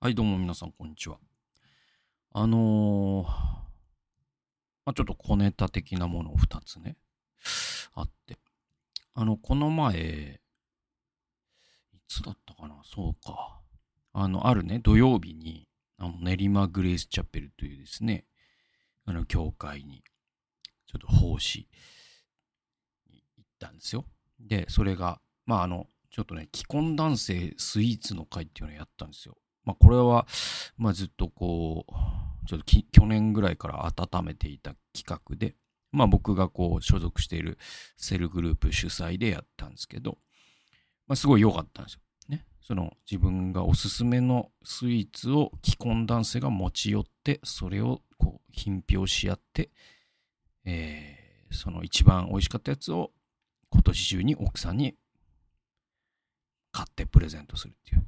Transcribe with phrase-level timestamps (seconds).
[0.00, 1.18] はい、どうも皆さん、こんにちは。
[2.30, 3.32] あのー、ま
[4.84, 6.96] あ、ちょっと小ネタ的なものを2つね、
[7.94, 8.38] あって。
[9.14, 10.40] あの、この前、
[11.92, 13.58] いつだったかなそうか。
[14.12, 15.66] あの、あるね、土曜日に、
[15.96, 18.24] あの練馬グレースチャペルというですね、
[19.04, 20.04] あの、教会に、
[20.86, 21.66] ちょっと奉仕
[23.10, 24.04] に行ったんですよ。
[24.38, 29.36] で、それが、まあ、あの、ちょっとね、既婚男性スイーツの会っていうのをやったんですよ。
[29.68, 30.26] まあ、これは、
[30.78, 35.56] まあ、ずっとこう、ちょっと去年ぐらいから温めていた企画で、
[35.92, 37.58] まあ、僕がこう、所属している
[37.98, 40.16] セルグループ主催でやったんですけど、
[41.06, 42.00] まあ、すごい良かったんですよ。
[42.30, 42.46] ね。
[42.62, 49.70] その、自分がおすすめのスイーツを既婚男性が持ち寄って、それをこう、品評し合って、
[50.64, 53.10] えー、その一番美味しかったやつを
[53.68, 54.94] 今年中に奥さんに
[56.72, 58.06] 買ってプレゼントするっていう。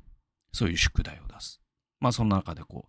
[0.52, 1.60] そういう宿題を出す。
[2.00, 2.88] まあその中でこ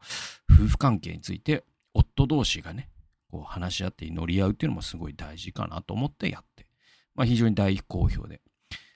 [0.49, 2.89] う、夫婦関係について夫同士がね、
[3.29, 6.67] こう話し合って乗り合うっていうのもすごい大事かなと思ってやって、
[7.15, 8.41] まあ非常に大好評で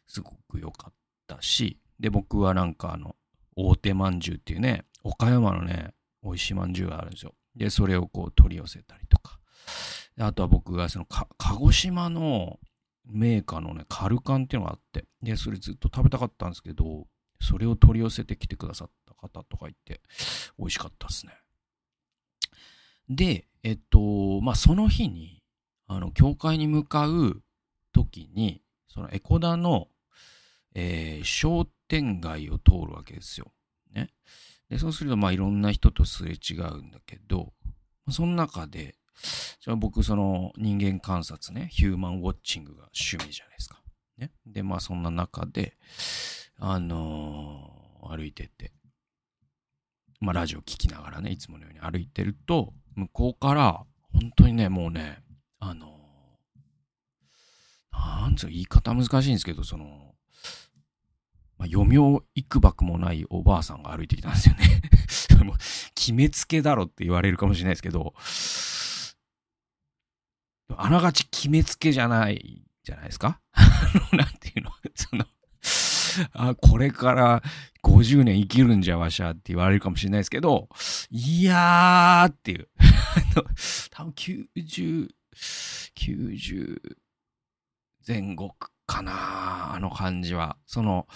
[0.07, 0.93] すごく良かっ
[1.27, 3.15] たし、で僕はなんかあの、
[3.55, 7.33] 大手まんじゅうっていうね、岡山のね、美味しいまんじゅうがあるんですよ。
[7.55, 9.39] で、それをこう取り寄せたりとか。
[10.17, 12.59] あとは僕がその、鹿児島の
[13.05, 17.07] メーカーのね、カルカンっていうのがあって、で、それずっと食べたかったんですけど、
[17.41, 20.01] それを取り寄せてきてくださった方とかいて、
[20.57, 21.33] 美味しかったですね。
[23.09, 25.43] で、えっと、まあ、その日に、
[25.87, 27.43] あの、教会に向かう
[27.93, 29.87] 時に、そのエコダの、
[30.73, 33.51] えー商店街を通るわけですよ。
[33.93, 34.09] ね。
[34.69, 37.53] で、そうすると、まあ、いろんな人とすれ違うんだけど、
[38.09, 38.95] その中で、
[39.61, 43.81] じゃあ僕、その人間観察ね、ヒューマンウォッチングが趣味じゃないですか。
[44.17, 44.31] ね。
[44.45, 45.77] で、まあ、そんな中で、
[46.57, 47.75] あのー
[48.07, 48.71] 歩いてて、
[50.19, 55.23] まあ、ラジオ聞きながらね、いつものように歩いてると、向こうから、本当にね、もうね、
[55.59, 55.95] あのー
[58.25, 60.15] なんつう言い方難しいんですけど、その、
[61.57, 64.81] まあ、読みを幾ばくもないおばあさんが歩いてきたんですよね。
[65.95, 68.13] 決めつけだろって言われるかもしれないですけど、
[70.77, 73.39] あながち決めつけじゃないじゃないですか。
[73.53, 73.63] あ
[74.11, 74.71] の、なんていうの？
[74.95, 75.25] その、
[76.33, 77.43] あ、これから
[77.83, 80.69] 50年生きるんじゃわしゃって言われるかもしれないですけど、
[81.09, 82.69] いやーっていう。
[83.91, 85.09] 多分90、
[85.95, 86.97] 90
[88.07, 88.55] 前後
[88.85, 90.57] かなあの感じは。
[90.65, 91.07] その、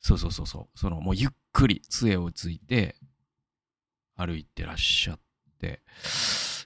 [0.00, 0.78] そうそうそうそう。
[0.78, 2.96] その、もうゆっくり杖をついて
[4.16, 5.20] 歩いてらっしゃっ
[5.58, 5.82] て。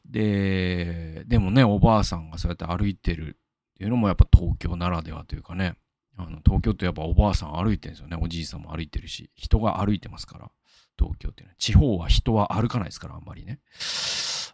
[0.04, 3.38] で、でもね、おばあさんがそうやって歩いてる
[3.74, 5.76] っていうのもやっぱ東京ならではというかね。
[6.16, 8.16] あの東京ってやっぱおばあさん歩いてるんですよね。
[8.20, 10.50] おじいさんも歩いてるし、人が歩いてますから、
[10.98, 11.56] 東京っていうのは。
[11.58, 13.60] 地方は人は歩かないですから、あんまりね。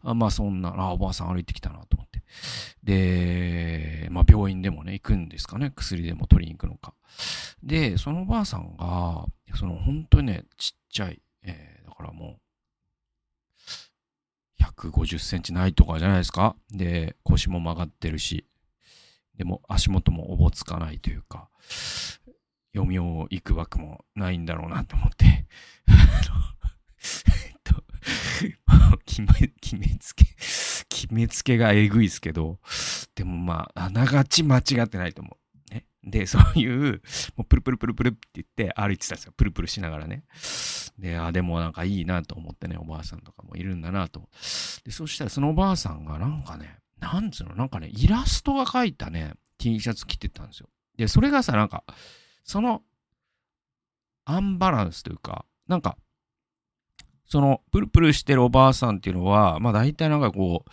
[0.03, 2.22] あまあそんな、あ、おばあさん歩いてきたなと思って。
[2.82, 5.72] で、まあ病院でもね、行くんですかね。
[5.75, 6.94] 薬でも取りに行くのか。
[7.62, 12.41] で、そのおばあさんが、その本当にね、ちっちゃい、えーだからもう、
[14.62, 16.56] 150センチないとかじゃないですか。
[16.70, 18.47] で、腰も曲がってるし、
[19.41, 21.49] でも足元もおぼつかないというか、
[22.75, 25.25] 読みをいくばくもないんだろうなと思って、
[25.89, 25.95] え
[27.49, 27.83] っと、
[29.06, 30.27] 決め、決めつけ、
[30.91, 32.59] 決めつけがえぐいですけど、
[33.15, 35.39] でもまあ、あながち間違ってないと思
[35.71, 35.75] う。
[35.75, 35.87] ね。
[36.05, 37.00] で、そういう、
[37.34, 39.33] もうプルプルプルプルって言って歩いてたんですよ。
[39.34, 40.25] プルプルしながらね。
[40.99, 44.29] で、あ、でもなんかいいなと思ってね、おばあさんとかもいるんだなと。
[44.84, 50.69] で、そしたらそのおばあさんがなんかね、なんつうの、なんかね、イラストが描いたね、T シャツ着てたんですよ。
[50.97, 51.84] で、それがさ、なんか、
[52.44, 52.83] その、
[54.25, 55.97] アンバランスというか、なんか、
[57.27, 60.71] その、プルプルしてるおばあさんっていうのは、まあ大体なんかこう、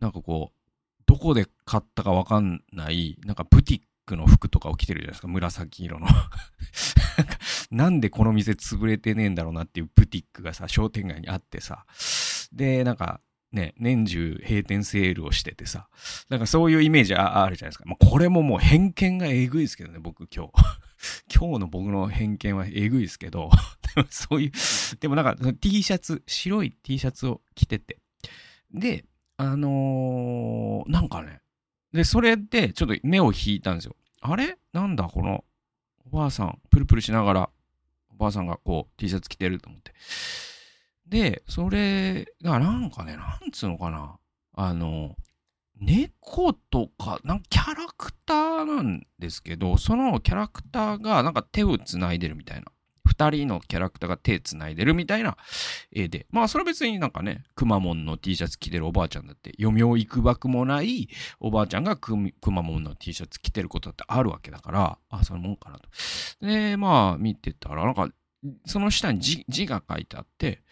[0.00, 6.06] なんかこう、どこで買ったかわかんない、なんかブティックの服とかを着てるじゃないですか、紫色の。
[6.06, 7.38] なんか
[7.70, 11.84] なんでこの店潰れてねえんだろうなっていうブティックがさ、商店街にあってさ、
[12.52, 13.20] で、なんか、
[13.52, 15.88] ね、年中閉店セールをしててさ、
[16.28, 17.84] なんかそういうイメージあるじゃないですか。
[17.86, 20.52] まあ、これももう偏見がえぐいですけどね、僕今日。
[21.34, 23.50] 今日の僕の偏見はえぐいですけど、
[23.94, 24.52] で もそういう、
[25.00, 27.98] でもなんか T シャツ、白い T シャツを着てて。
[28.72, 29.04] で、
[29.36, 31.40] あのーなんかね、
[31.92, 33.96] で、それでちょっと目を引いたんですよ。
[34.20, 34.58] あれ？
[34.72, 35.44] なんだこの
[36.06, 37.50] おばあさん、プルプルしながら、
[38.10, 39.94] おばあさんがこう T シャツ着てると思って。
[41.10, 44.16] で、それがなんかね、なんつうのかな。
[44.54, 45.16] あの、
[45.80, 52.66] 猫とか、なんかキャラクターなんですけど、そのキャラクターがなんか手をつないでるみたいな。
[53.04, 55.36] 二二人のキャラクターが手繋いでるみたいな
[55.92, 56.26] 絵で。
[56.30, 61.08] まあそれは別になんかね、くまモンの T シャツ着てるおばあちゃんだって、読みを行くばくもない
[61.40, 65.88] おばあちゃんがくまモンの T シャツ着てることってあるわけだから、あ、そのもんかなと。
[66.40, 68.08] で、まあ見てたら、なんか、
[68.66, 70.62] その下に字字が書いてあって、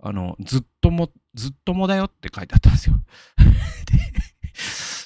[0.00, 2.96] あの、ずっとも、ずっともだよって書いてあったんですよ。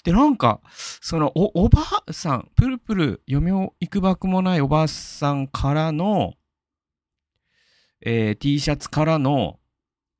[0.05, 6.35] で、なんか、そのお、おばあさん、プルプル、読みを行くばくもないおばあさんからの、
[8.00, 9.58] えー、T シャツからの、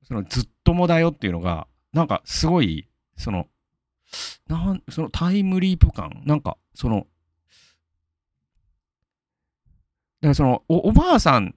[0.03, 3.49] その、ずっともだよっていうのが、なんか、すごい、その、
[4.49, 7.06] なん、そのタイムリープ感、なんか、その、
[10.21, 11.55] だからそのお、おばあさん、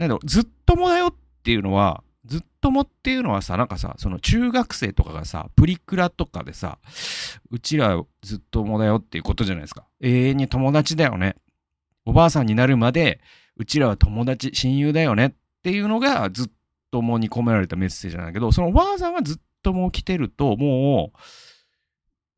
[0.00, 1.14] なんだろう、ずっともだよっ
[1.44, 6.78] ていうのは、ずっともっていうのはさ、なんかさ、その中学生とかがさ、プリクラとかでさ、
[7.50, 9.84] うちらずっともだよっていうことじゃないですか。
[10.00, 11.36] 永遠に友達だよね。
[12.06, 13.20] おばあさんになるまで、
[13.56, 15.32] うちらは友達、親友だよねっ
[15.62, 16.46] ていうのがずっ
[16.90, 21.12] ともに込められたメッセージなんだけど、そのおばあさんがずっとも来てると、も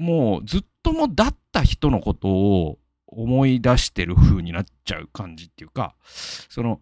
[0.00, 5.94] う、もうずっともだった人のことを思い出してる風になっちゃう感じっていうか、
[6.48, 6.80] その、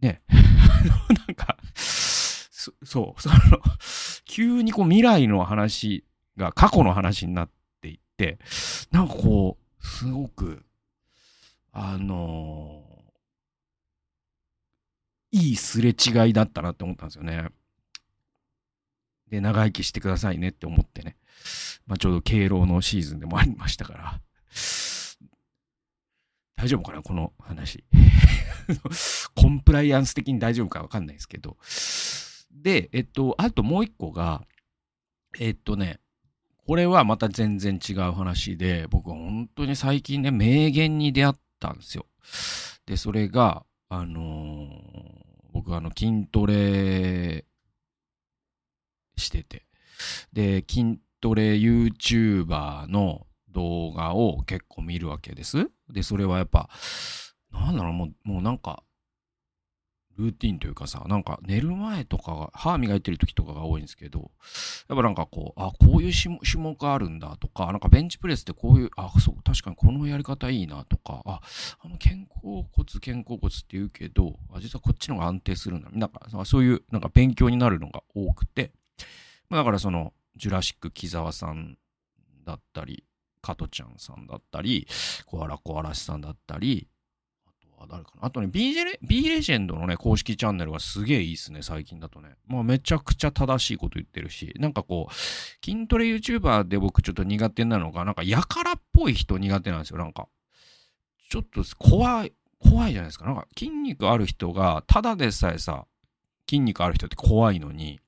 [0.00, 3.36] ね、 なんか、そそう、その、
[4.24, 6.04] 急にこう未来の話
[6.36, 7.50] が過去の話になっ
[7.80, 8.38] ていって、
[8.90, 10.64] なんかこう、すごく、
[11.72, 17.48] あのー、いいすれ違いだったなって思ったんですよね。
[19.28, 21.16] で、長生きしてくださいねって思ってね。
[21.86, 24.20] まあ、ちょうど敬老のシーズンでもありましたから。
[26.56, 27.84] 大丈夫かなこの話。
[29.38, 31.56] コンプライアンス的に大丈夫かわかんないですけど。
[32.50, 34.42] で、えっと、あともう一個が、
[35.38, 36.00] えっとね、
[36.66, 42.06] これはまた全然違う話で、僕本当に最近ね、名言に出会ったんですよ。
[42.84, 44.68] で、それが、あのー、
[45.52, 47.44] 僕あの筋トレ
[49.16, 49.66] してて、
[50.32, 55.70] で、筋トレ YouTuber の動画を結構見るわけです。
[55.88, 56.68] で、それはやっぱ、
[57.52, 58.82] なんだろう、もう、もうなんか、
[60.18, 64.32] ルーティンというかさ、なんか寝る前とかが、歯磨いてる時とかが多いんですけど、
[64.88, 71.40] やっぱなんかこう、あ、こういう種目あるんだとか、なんかベンチプレスってこういう、あ、そう、確かにこのやり方いいなとか、あ、
[71.80, 75.88] あの肩甲骨、肩甲骨って言うけど、あ実はこっちの方が安定するんだ。
[75.92, 78.72] なんかそういうなんか勉強になるのが多くて、
[79.48, 81.78] まあ、だからその、ジュラシック木沢さん
[82.44, 83.04] だったり、
[83.40, 84.86] 加トちゃんさんだったり、
[85.26, 86.88] コアラコアラシさんだったり、
[87.80, 88.26] あ誰かな？
[88.26, 92.36] あとね、B レ B レジェンドのね、公式チャンネルがすげえいいっすね、最近だとね。
[92.46, 95.14] まあめちゃくちゃ正しいこと言ってるし、なんかこう、
[95.64, 100.28] 筋トレ YouTuber で僕ちょっと苦手なのが、なんかやからっぽい人苦手なんですよ、なんか。
[101.30, 103.26] ちょっと怖い、怖いじゃないですか。
[103.26, 105.86] なんか筋肉ある人が、ただでさえさ、
[106.48, 108.00] 筋肉ある人って怖いのに、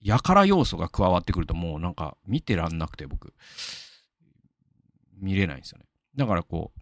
[0.00, 3.34] やから要素が加わってくるともうなんか見てらんなくて僕。
[5.20, 5.84] 見れないんですよね。
[6.14, 6.80] だからこう、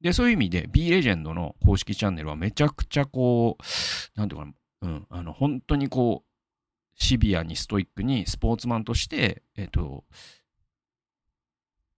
[0.00, 4.52] で、そういう意味で B レジェンドの公式チャンネルはめちゃくちゃこう、なんていうかな、
[4.82, 6.30] うん、あの、本当にこう、
[7.02, 10.04] シビアにストイックにスポーツマンとして、えっ、ー、と、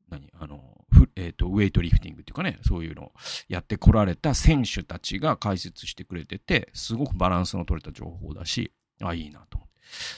[0.09, 0.61] 何あの、
[1.17, 3.13] えっ、ー、と、ウェイトリフティングっていうかね、そういうのを
[3.49, 9.71] やってこられた選手たちが解説してくれてて、すごくバランスの取れた情報だし、あ、いいなと思って。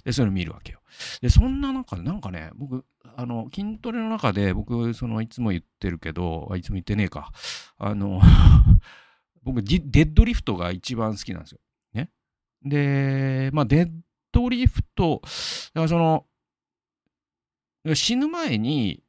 [0.04, 0.80] で、そういうの見るわけよ。
[1.20, 2.84] で、そんな中で、なんかね、僕、
[3.16, 7.32] あの、筋トレの中で、僕、その、いつも言ってるけど、いつも言ってねえか。
[7.78, 8.20] あの、
[9.42, 11.60] 僕、デッドリフトが一番好きなんですよ。
[11.92, 12.10] ね。
[12.62, 13.92] で、まあ、デッ
[14.32, 16.26] ドリフト、だからその、
[17.94, 19.04] 死ぬ前に、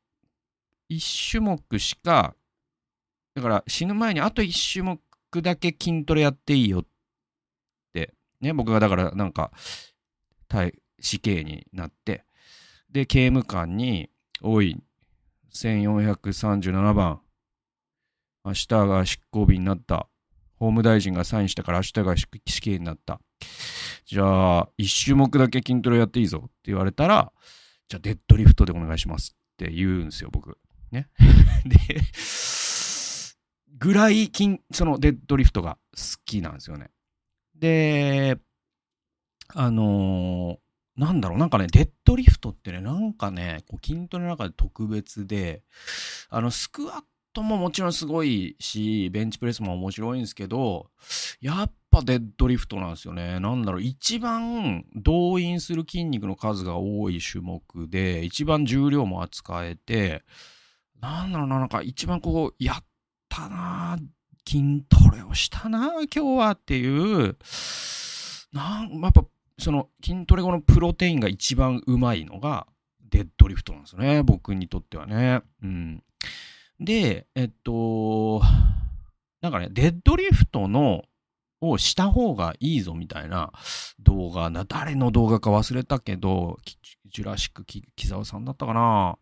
[0.90, 2.36] 一種目しか、
[3.34, 5.02] だから死ぬ前にあと一種目
[5.42, 6.86] だけ筋トレやっていいよっ
[7.94, 9.52] て、ね、僕がだからなんか、
[11.00, 12.26] 死刑になって、
[12.92, 14.10] で、刑務官に、
[14.42, 14.82] おい、
[15.54, 17.22] 1437番、
[18.46, 20.08] 明日が執行日になった。
[20.58, 23.20] 法務大臣がサインしたから明日が死刑になった。
[24.06, 27.34] じゃあ、一種目だけ筋トレやっていいぞって言われたら、
[27.88, 30.58] じゃあデッドリフトでお願いしますって言うんですよ、僕。
[30.92, 31.10] ね。
[31.66, 31.78] で、
[33.78, 36.92] ぐらい筋、そのデッドリフトが好きなんですよね。
[37.56, 38.38] で、
[39.54, 45.64] あのー、なんだろう、なんかね、デッドリフトってね、なんかね、こう筋トレの中で特別で、
[46.30, 50.88] あの、スクワットももちろんすごいし、ベンチプレスも面白いんですけど、
[51.42, 53.40] やっぱデッドリフトなんですよね。
[53.40, 60.24] なんだろう、一番動員する筋肉の数が多い種目で、一番重量も扱えて、
[61.02, 62.84] なんだろうな、なんか一番こう、やっ
[63.28, 64.00] たな
[64.48, 67.38] 筋トレをしたな、今日はっていう、
[68.54, 69.26] なん、やっぱ、
[69.58, 72.68] その筋トレ後のプロテインが一番うまいのが、
[73.10, 74.24] デッドリフトなんですよね。
[74.24, 75.42] 僕にとってはね。
[75.64, 76.04] うん。
[76.80, 78.42] で、えっと、
[79.42, 81.04] なんかね、デッドリフトの
[81.62, 83.52] をした方がいいぞみたいな
[84.00, 86.58] 動画な、誰の動画か忘れたけど、
[87.12, 89.18] ジュラシック木澤さんだったかな。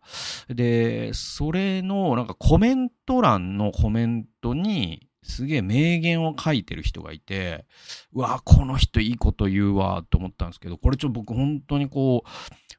[0.48, 7.66] で、それのなんかコメント欄のコメントに、すげえ名言を書いてる人がいて、
[8.12, 12.28] うわ、この人いいこと言うわ、と思ったんですけど、これちょっと僕本当にこう、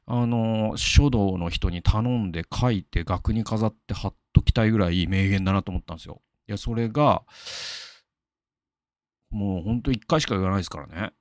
[0.06, 6.22] あの、書道の人に頼んで書いて額に飾って貼っときたいぐらい名言だなと思ったんですよ。
[6.48, 7.24] いや、それが、
[9.30, 11.12] もうほんと1回しか言わないですからね。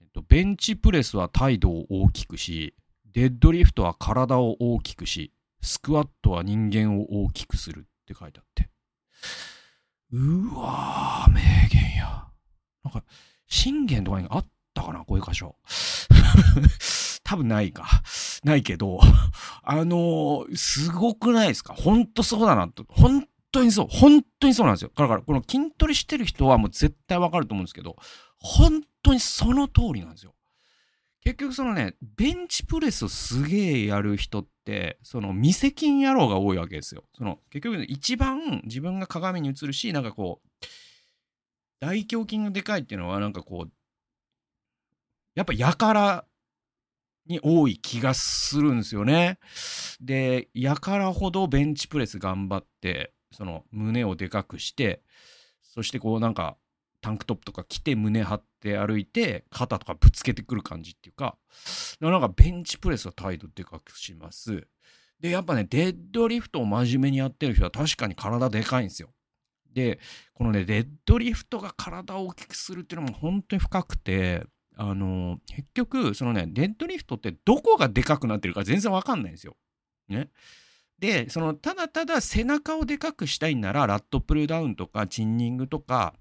[0.00, 5.32] えっと、ベンチプレスは態度を大きくし、デッドリフトは体を大きくし、
[5.62, 8.68] スクワットは人間を大きくするって書いてあって。
[10.12, 12.26] うわー、名言や。
[12.84, 13.02] なんか、
[13.48, 15.56] 信玄とかにあったかなこういう箇所。
[17.24, 17.86] 多分ないか。
[18.44, 19.00] ないけど、
[19.62, 21.74] あのー、すごくないですか？
[21.74, 22.84] ほんとそうだなと。
[22.88, 23.86] 本当にそう。
[23.90, 24.92] 本当にそうなんですよ。
[24.94, 27.96] だから、この筋トレしてる人はもう絶対わかると思うんですけど、
[28.38, 30.34] 本当にその通りなんですよ。
[31.24, 34.50] 結局そのね、ベンチプレスをすげえやる人って、
[35.02, 37.04] その未責野郎が多いわけですよ。
[37.16, 40.66] その結局一番自分が鏡に映るし、なんかこう、
[41.80, 43.72] 大胸筋がでかいっていうのはなんかこう、
[45.34, 46.24] やっぱやから
[47.26, 49.38] に多い気がするんですよね。
[50.00, 55.02] で、やからほどベンチプレス頑張って、その胸をでかくして、
[55.62, 56.56] そしてこうなんか
[57.06, 61.36] タンクトップとか着て胸張って歩いて肩とかぶつけてくる感じっていうか、
[62.00, 64.66] なんかベンチプレスは態度でかくします。
[65.20, 69.10] で、やっぱね、デッドリフトを真面目にやってる人は確かに体でかいんですよ。
[69.72, 70.00] で、
[70.34, 74.42] このね、デッドリフトが体を大きくするっていうのも本当に深くて、
[74.76, 79.56] あの、結局、そのね、デッドリフトってどこがでかくなってるか全然わかんないんですよ。
[80.08, 80.28] ね。
[80.98, 86.14] で、その、ただただ背中をでかくしたいなら、ラットプルダウンとか、チンニングとか、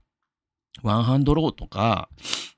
[0.84, 2.10] ワンハンドローとか、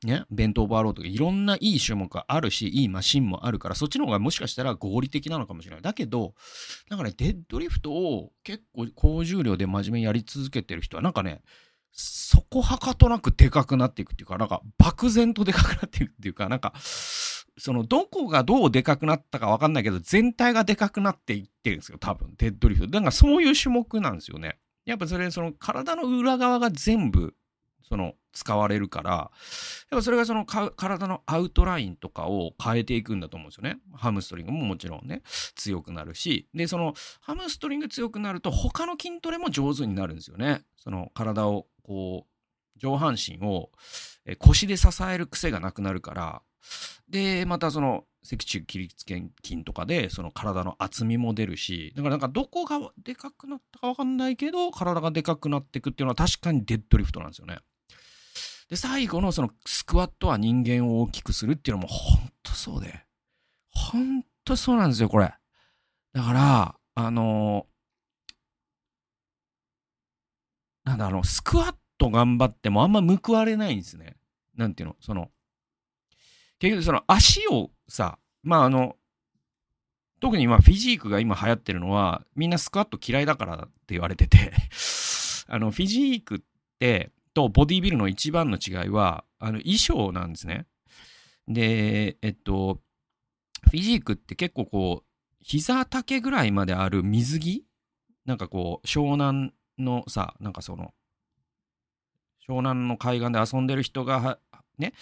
[0.04, 5.82] ね、ベントオーバーローとか、いろんないい種目があるし、いいマシンもあるから、そっちの方がもしかしたら合理的なのかもしれない。
[5.82, 6.34] だけど、
[6.90, 11.42] なんかね、デッドリフトを結構高重量で真面目にやり続けてる人は、なんかね、
[11.92, 16.74] そこはかとなくでかくなっていくっていうか、なんか漠然とでかくなっていくっていうか、なんか、
[17.60, 22.88] そのどこがどうでかくなったかわかんないけど、全体がでかくなっていってるんですよ、多分、デッドリフト。
[22.88, 24.58] だからそういう種目なんですよね。
[24.86, 27.34] やっぱそれ、その体の裏側が全部、
[27.88, 29.30] その使われるから、やっ
[29.92, 33.80] ぱそれがその体のアウトラインとかを変えていくんだと思うんですよね。
[33.94, 35.22] ハムストリングももちろんね、
[35.56, 40.64] 強くなるし、で、そのハムストリング強くなると他の筋トレも上手になるんですよね。
[40.76, 43.72] その体をこう、上半身を
[44.40, 46.42] 腰で支える癖がなくなるから、
[47.10, 57.60] で、またその、脊柱起立腱筋とかで、その体の厚みも出るし、だからなんかどこがでかくなったかわかんないけど、体がでかくなっていくっていうのは確かにデッドリフトなんですよね。
[58.70, 63.06] で、最後のそのスクワットは人間を大きくするっていうのもほんとそうで、
[63.70, 65.34] ほんとそうなんですよ、これ。
[66.14, 74.18] だから、あのー、なんだ、あの、スクワット頑張ってもあんま報われないんですね。
[74.56, 75.30] なんていうの、その、
[76.60, 78.96] 結局その足をさ、まああの、
[80.20, 84.52] 特に今フィジークが今流行ってるのは、みんなスクワット嫌いだからって言われてて
[85.48, 86.40] あの、フィジークっ
[86.80, 90.66] て、とボディビルの一番の違いは、あの、衣装なんですね。
[91.48, 92.82] で、えっと、
[93.70, 97.64] フィジークって結構こう、膝丈ぐらいまである水着？
[98.26, 100.96] なんかこう、湘南のさ、なんかその、
[102.50, 104.40] 湘南の海岸で遊んでる人が
[104.80, 104.94] ね、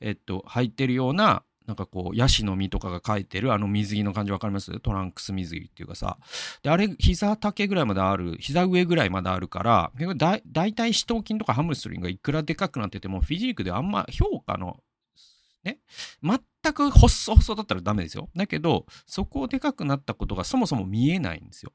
[0.00, 4.80] えっと、履いてるような、なんかこう、ヤシの実とかが書いてるあの水着の感じわかります？
[4.80, 6.18] トランクス水着っていうかさ。
[6.62, 14.80] で、あれ、膝丈ぐらいまである、膝上ぐらいまであるから、だ大体四頭筋とかハムストリングがいくらでかくなってても、フィジークであんま評価の、
[15.62, 15.78] ね、
[16.22, 16.38] 全
[16.74, 18.28] く細々だったらダメですよ。
[18.36, 21.72] だけど、そこをでかくなったことがそもそも見えないんですよ。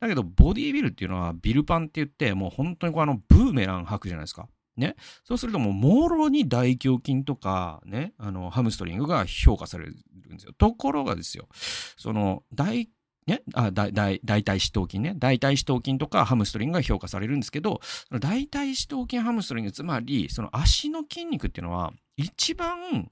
[0.00, 4.48] だけど、ボディービルっていうのはビルパンって言って、もう本当にこうあの、ブーメラン履くじゃないですか。
[4.76, 4.96] ね。
[5.24, 10.52] そうするともう、もろに大胸筋とか、ね、あの、ハムストリングが評価されるんですよ。
[10.56, 11.48] ところがですよ、
[11.96, 12.90] その、大、
[13.26, 15.14] ね、あ大大大腿四頭筋ね。
[15.18, 17.80] 大腿四頭筋とかハムストリングが評価されるんですけど、
[18.20, 23.10] 大腿四頭筋ハムストリング、つまり、その足の筋肉っていうのは、一番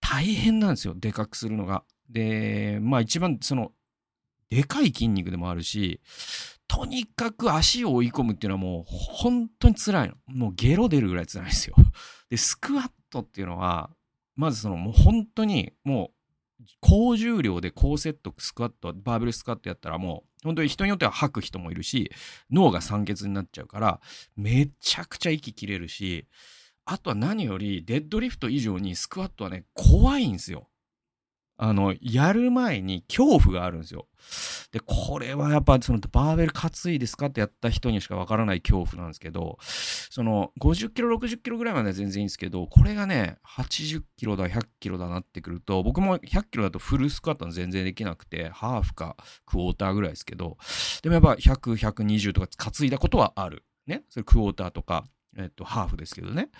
[0.00, 0.94] 大変なんですよ。
[0.94, 1.84] でかくするのが。
[2.10, 3.72] で、まあ一番その、
[4.50, 6.00] でかい筋肉でもあるし、
[6.66, 10.14] とにかく足を追い込むっていうのはもう本当に辛いの。
[10.26, 11.76] もうゲロ出るぐらい辛いですよ。
[12.30, 13.90] で、スクワットっていうのは、
[14.36, 16.12] まずそのもう本当にも
[16.60, 22.10] う高重量で高セットスクワット、バーベルスクワットやったらもう本当に人によっては吐く人もいるし、
[22.50, 24.00] 脳が酸欠になっちゃうから、
[24.36, 26.26] めちゃくちゃ息切れるし、
[26.84, 30.68] あとは何よりデッドリフト以上にスクワットはね、怖いんですよ。
[31.62, 34.08] あの、やる前に恐怖があるんですよ。
[34.72, 50.56] で、これはやっぱそのバーベル担いですかってやった人にしかわからない恐怖なんですけど、その50キロ、60キロぐらいまでは全然いいんですけど、これがね、80キロだ、100キロだなってくると、僕も100キロだとフルスクワットは全然できなくて、ハーフかクォーターぐらいですけど、
[51.02, 53.66] でもやっぱ100、120とか担いだことはある。
[53.86, 54.02] ね？
[54.08, 55.04] それクォーターとか、
[55.36, 56.50] えっと、ハーフですけどね。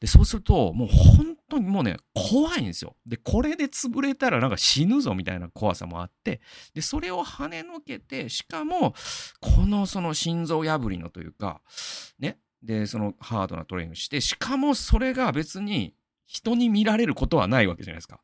[0.00, 2.96] で、そうすると、もう本当にもうね、怖いんですよ。
[3.06, 6.40] で、これで潰れたらなんか死ぬぞみたいな怖さもあって、
[6.74, 8.94] で、それを跳ねのけて、しかも、
[9.40, 11.62] このその心臓破りのというか、
[12.18, 12.38] ね。
[12.62, 15.94] で、そのハードなトレーニングして、しかもそれが別に
[16.26, 18.20] 人に見られることはないわけじゃないですか。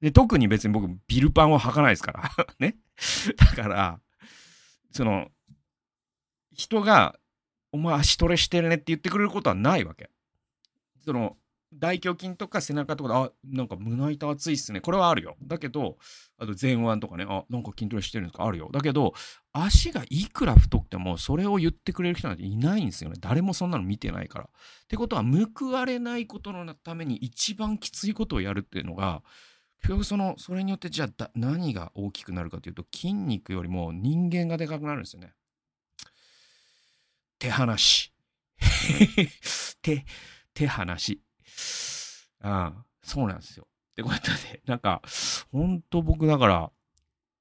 [0.00, 2.30] で、特に別に僕、ビルパンを履かないですから。
[2.58, 2.76] ね。
[3.36, 4.00] だから、
[4.92, 5.28] その、
[6.52, 7.18] 人が
[7.72, 10.10] お前足トレしてるねって言ってくれることはないわけ。
[11.04, 11.36] その、
[11.74, 14.80] 大胸筋とか背中とかで、あ、なんか胸板熱いっすね。
[14.80, 15.36] これはあるよ。
[15.42, 15.98] だけど、
[16.38, 18.46] あと前腕とかね、あ、なんか筋トレしてるんですか？
[18.46, 18.70] あるよ。
[18.72, 19.12] だけど、
[19.52, 23.16] 足がいくら太くても、それを言ってくれる人なんていないんですよね。
[23.20, 24.44] 誰もそんなの見てないから。
[24.46, 24.48] っ
[24.88, 29.22] てことは、報われないことのために一番きついことをやるっていうのが、
[29.82, 35.34] 結局その、それによってじゃあ何が大きくなるかというと、筋肉よりも人間がでかくなるんですよね。
[37.38, 38.12] 手放し。
[39.82, 40.04] 手、
[40.54, 41.22] 手放し。
[42.40, 43.66] ああ、そうなんですよ。
[43.92, 45.02] ってことで、なんか、
[45.50, 46.72] ほんと僕だから、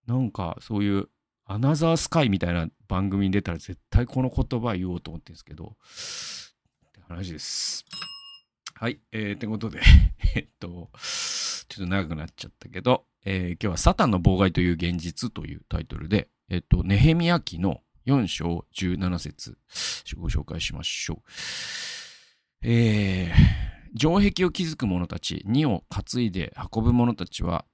[0.07, 1.09] なんかそういう
[1.45, 5.75] アナザースカイみたいな番組に出たら絶対この言葉言おうと思ってるんですけど、
[6.89, 7.85] って話です。
[8.73, 8.99] はい。
[9.11, 9.81] えー、ってことで、
[10.35, 10.91] えっと、
[11.67, 19.57] ちょっと長くなっちゃったけど、えー、今日はサタンの妨害という現実というタイトルで、えっと、ネヘミヤ記の4章17節
[20.15, 21.21] ご紹介しましょう。
[22.63, 27.65] えー、城壁を築く者たち、荷を担いで運ぶ者たちは、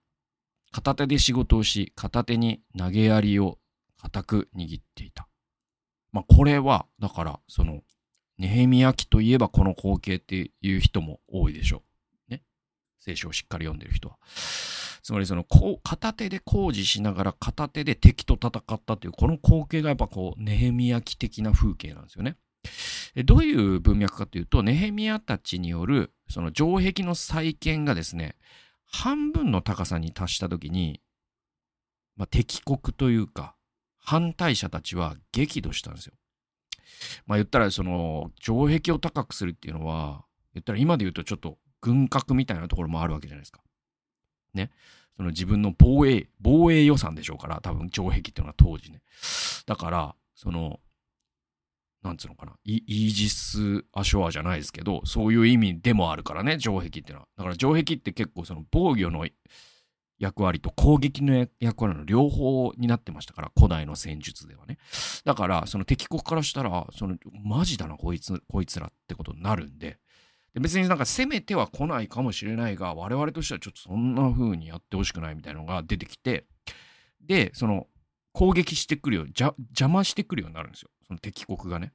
[0.71, 3.59] 片手で仕事をし、片手に投げ槍を
[4.01, 5.29] 固く握っていた。
[6.11, 7.81] まあ、これは、だから、その、
[8.39, 11.83] ネヘミヤ記といえばこの光景っていう人も多いでしょ
[12.27, 12.31] う。
[12.31, 12.41] ね。
[12.99, 14.17] 聖書をしっかり読んでる人は。
[15.03, 22.37] つまりそのこう片手で工事しながら片手で敵と戦ったというこの光景がやっぱこうネヘミヤ記的な風景なんですよね。
[23.25, 28.37] どういう文脈かというとネヘミヤたちによるその城壁の再建がですね
[28.85, 31.01] 半分の高さに達した時に、
[32.15, 33.55] まあ、敵国というか
[33.99, 36.13] 反対者たちは激怒したんですよ。
[37.25, 43.62] まあ言ったらその城壁を高くするっていうのは言ったら今で言うとちょっと軍拡みたいなところもあるわけじゃないですか。
[44.53, 44.71] ね。
[45.15, 49.01] その自分の防衛、防衛予算でしょうから、多分城壁っていうのは当時ね。
[49.65, 50.79] だから、その、
[52.03, 57.27] なんつうのかな、イージス・アショアじゃないですけど、そういう意味でもあるからね、城壁っていうのは。
[57.37, 59.25] だから城壁って結構その防御の
[60.19, 64.77] 役割と攻撃の役割の両方になってましたから、古代の戦術ではね。
[65.23, 69.97] だから、その敵国からしたら、その、マジだな、こいつ、こいつらってことになるんで、
[70.53, 76.45] で別になんか攻めては来ないかもしれないが、我々としてはちょっとそんな風にやってほしくないみたいなのが出てきて、
[77.21, 77.87] で、その
[78.33, 80.89] 攻撃してくるよ、邪魔してくるようになるんですよ。
[81.07, 81.93] その敵国がね。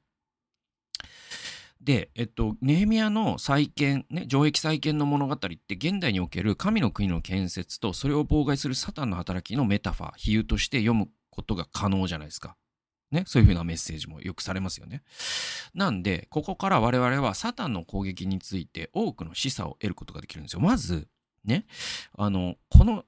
[1.81, 12.57] で、えっと、ネヘミヤの再建、ね、城壁再建の物語って現代における神の国の建設とそれを妨害するサタンの働きのメタファー、比喩として読むことが可能じゃないですか。
[13.11, 15.03] ね、そういうふうなメッセージもよくされますよね。
[15.73, 20.59] なんで、ここから我々はサタンの攻撃について多くの示唆を得ることができるんですよ。
[20.59, 21.07] まず、
[21.43, 21.65] ね、
[22.17, 23.05] あの、この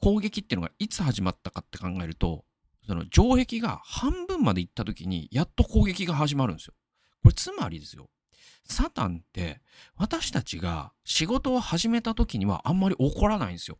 [0.00, 2.44] 攻撃っていうのがいつ始まったかって考えると、
[2.86, 6.74] その城壁が半分まで行った時に、やっと攻撃が始まるんですよ。
[7.22, 8.08] これつまりですよ。
[8.64, 9.60] サタンって
[9.96, 13.78] 私たちが仕事を始めた時にはあんまり怒らないんですよ。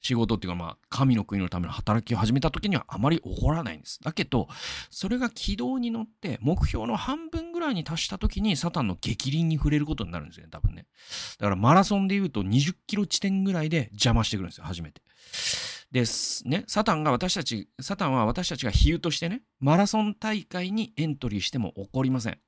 [0.00, 4.00] 仕事っていうかまあ神の国のための働きを始めた時にはあまり起こらないんです。
[4.02, 4.48] だけど、
[4.90, 10.86] それが軌道に乗って目標の半分ぐらいに達した時にサタンの激鱗に触れることになるんですよね、多分ね。
[11.38, 15.02] だからマラソンで言うと20キロ地点ぐらいで邪魔してくるんですよ、初めて。
[15.90, 16.46] です。
[16.46, 22.38] ね、サタンが私たち、サタンは私たちが比喩としてね、マラソン大会にエントリーしても起こりません。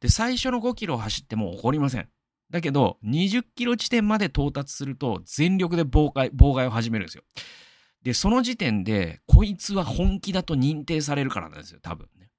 [0.00, 2.08] で、最初の5キロを走っても起こりません。
[2.50, 7.24] だけど、20キロ地点まで到達すると、全力で妨害、妨害を始めるんですよ。
[8.02, 12.30] で、その時点で、こいつは本気だと認定されるからなんですよ、多分ね。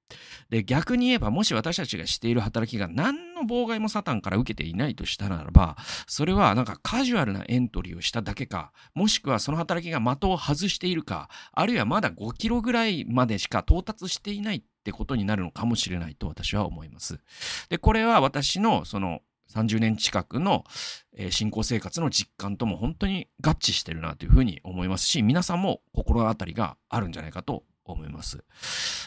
[0.48, 17.20] で、逆に言えば、もし私たちがしている働きが何の妨害もサタンから受けていないとしたならば、それはなんかカジュアルなエントリーをしただけか、もしくはその働きが的を外しているか、あるいはまだ5キロぐらいまでしか到達していないってことになるのかもしれないと私は思います。
[17.68, 19.20] で、これは私のその
[19.54, 20.64] 30年近くの、
[21.16, 28.44] え信仰生活の実感とも本当に合致してるなというふうに思いますし、皆さんも心当たりがあるんじゃないかと思います。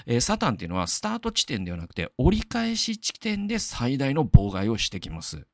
[0.06, 5.46] えー、サタンっていうのはスタート地点ではなくて折り返し地点で最大の妨害をしてきます。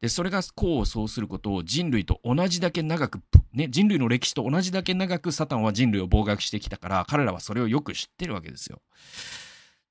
[0.00, 3.20] で、それが功を奏することを人類と同じだけ長く、
[3.52, 8.80] ね、人類の歴史と同じだけ長くサタンは人類を妨害してきたから、彼らはそれをよく知ってるわけですよ。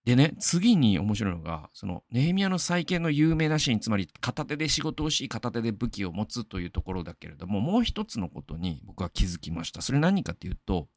[0.05, 9.81] でね、次に面白いのが、その、ネヘミヤの再建の有名なシーン、つまり片手で仕事をし、片手で武器を持つというところだけれども、もう一つのことに僕は気づきました。
[9.81, 10.89] それ何かっていうと、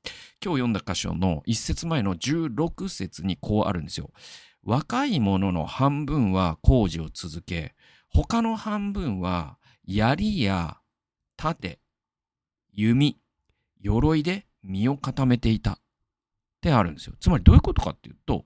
[0.44, 4.10] 今日読んだ箇所の一節前の16節にこうあるんですよ。
[4.62, 7.74] 若い者の半分は工事を続け、
[8.10, 10.76] 他の半分は槍や
[11.38, 11.80] 盾、
[12.74, 13.18] 弓、
[13.80, 15.78] 鎧で身を固めていたっ
[16.60, 17.14] てあるんですよ。
[17.18, 18.44] つまりどういうことかっていうと、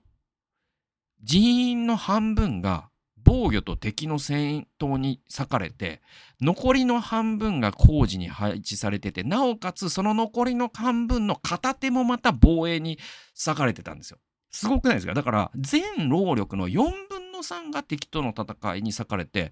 [1.23, 2.89] 人員の半分が
[3.25, 6.01] 防御と敵の戦闘に割かれて、
[6.41, 12.99] 残りの半分が工事に配置されてて、なおかつその残りの半分の片手もまた防衛に
[13.45, 14.17] 割かれてたんですよ。
[14.51, 15.13] すごくないですか？
[15.13, 19.51] だから、全労力の4分の3が敵との戦いに割かれて、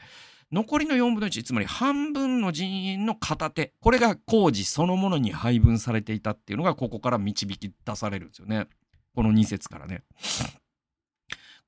[0.52, 8.68] 残りの4分の1、つまり半分の人員の片手、これが工事そのものに配分されていたっていうのが、ここから導き出されるんですよね。
[9.16, 10.04] この2節からね。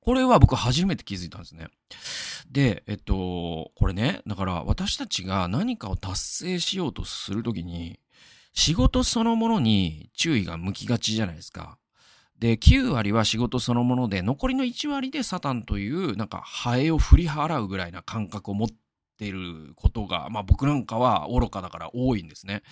[0.04, 1.68] これは僕初めて気づいたんですね。
[2.50, 7.98] で、えっと、これね、だから私たちが何かを達成しようとするときに、
[8.52, 11.78] 仕事そのものに注意が向きがちじゃないですか。
[12.38, 18.68] で、9割は仕事そのもので、残りの1割でサタンという、なんか、ハエを振り払うぐらいな感覚を持っ
[19.16, 22.62] ていることが、まあ僕なんかは愚かだから多いんですね。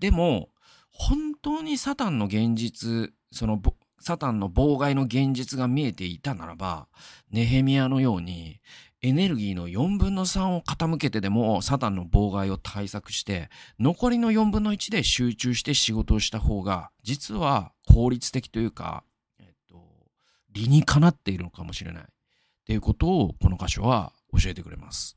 [0.00, 0.48] でも、
[0.90, 3.56] 本当にサタンの現実、その
[4.00, 6.88] サタンの妨害の現実が見えていたならば、
[7.30, 8.60] ネヘミヤのように、
[9.02, 19.04] エネルギーの4分の3を傾けてでもサタンの妨害を対策して、残りの4分の1で集中して仕事をした方が、実は効率的というか、
[19.38, 19.76] えっと、
[20.52, 22.02] 理にかなっているのかもしれない。
[22.02, 22.06] っ
[22.66, 25.16] ていうことをこの箇所は教えてくれます。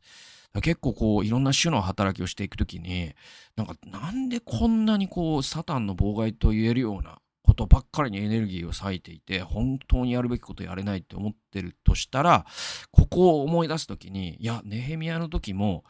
[0.61, 3.13] 結構こういろんな種の働きをしていくときに、
[3.55, 7.19] なんかなんでこんなにこうサタンの妨害と言えるような
[7.53, 12.45] ことばっかりにエネルギーを割いていて、本当にやるべきことやれないって思ってるとしたら、
[12.91, 15.83] ここを思い出す時に、いや、ネヘミヤの時も、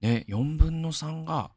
[0.00, 1.52] ね、4分の3が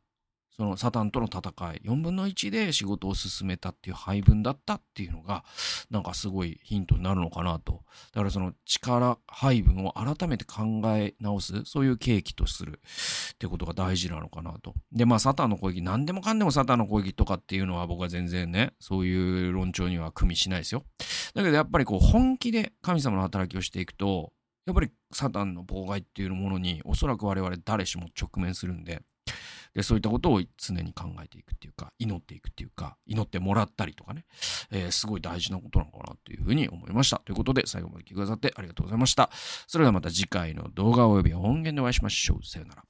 [0.56, 1.42] そのサタンとの戦
[1.74, 5.44] い、4分の1で仕事を進めたっていう配分だったっていうのが、
[5.90, 7.84] なんかすごいヒントになるのかなと。
[8.14, 12.80] だからその力配分を改めて考え直す、そういう契機とする
[13.34, 14.76] ってことが大事なのかなと。
[14.92, 20.84] で、まあサタンの攻撃、何でもかんでもサタンの攻撃とかっていうのは僕は全然ね、そういう論調には組みしないですよ。
[21.34, 24.34] だけどやっぱりこう本気で神様の働きをしていくと、
[24.66, 29.02] やっぱりサタンの妨害っていうものにおそらく我々誰しも直面するんで、
[29.74, 34.26] でそういったことを常に考えていくっていうか祈っていくっていうか祈ってもらったりとかね、
[34.72, 37.22] えー、すごい大事なことなのかなというふうに思いました。
[37.26, 39.30] ということで最後まで聞いてくださってありがとうございました。
[39.68, 42.46] それではまた次回の動画及び音源でお会いしましょう。
[42.46, 42.84] さよなら。